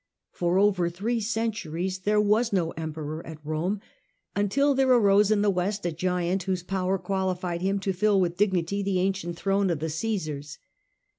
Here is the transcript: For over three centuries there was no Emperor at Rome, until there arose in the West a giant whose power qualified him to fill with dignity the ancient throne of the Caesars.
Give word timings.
For 0.31 0.57
over 0.57 0.89
three 0.89 1.19
centuries 1.19 1.99
there 1.99 2.19
was 2.19 2.51
no 2.51 2.71
Emperor 2.71 3.23
at 3.23 3.37
Rome, 3.45 3.81
until 4.35 4.73
there 4.73 4.89
arose 4.91 5.29
in 5.29 5.43
the 5.43 5.51
West 5.51 5.85
a 5.85 5.91
giant 5.91 6.41
whose 6.41 6.63
power 6.63 6.97
qualified 6.97 7.61
him 7.61 7.79
to 7.81 7.93
fill 7.93 8.19
with 8.19 8.35
dignity 8.35 8.81
the 8.81 8.97
ancient 8.99 9.37
throne 9.37 9.69
of 9.69 9.77
the 9.77 9.91
Caesars. 9.91 10.57